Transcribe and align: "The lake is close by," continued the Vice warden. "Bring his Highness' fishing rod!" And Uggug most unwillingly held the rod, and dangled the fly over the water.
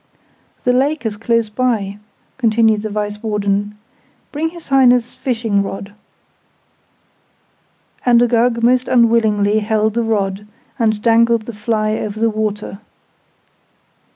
"The 0.63 0.73
lake 0.73 1.05
is 1.05 1.15
close 1.15 1.51
by," 1.51 1.99
continued 2.39 2.81
the 2.81 2.89
Vice 2.89 3.21
warden. 3.21 3.77
"Bring 4.31 4.49
his 4.49 4.69
Highness' 4.69 5.13
fishing 5.13 5.61
rod!" 5.61 5.93
And 8.03 8.19
Uggug 8.19 8.63
most 8.63 8.87
unwillingly 8.87 9.59
held 9.59 9.93
the 9.93 10.01
rod, 10.01 10.47
and 10.79 10.99
dangled 11.03 11.43
the 11.43 11.53
fly 11.53 11.97
over 11.97 12.19
the 12.19 12.31
water. 12.31 12.79